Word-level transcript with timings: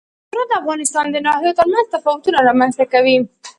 ستوني 0.27 0.43
غرونه 0.43 0.49
د 0.49 0.53
افغانستان 0.61 1.05
د 1.11 1.17
ناحیو 1.27 1.57
ترمنځ 1.59 1.85
تفاوتونه 1.95 2.37
رامنځ 2.49 2.73
ته 2.79 2.85
کوي. 2.93 3.15